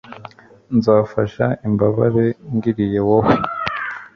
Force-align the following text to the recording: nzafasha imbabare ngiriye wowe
nzafasha 0.77 1.45
imbabare 1.67 2.25
ngiriye 2.55 2.99
wowe 3.07 3.35